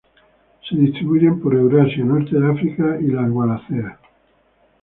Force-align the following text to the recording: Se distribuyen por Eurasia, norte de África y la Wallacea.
Se 0.67 0.75
distribuyen 0.75 1.39
por 1.39 1.53
Eurasia, 1.53 2.03
norte 2.03 2.35
de 2.35 2.49
África 2.49 2.97
y 2.99 3.05
la 3.11 3.21
Wallacea. 3.21 3.99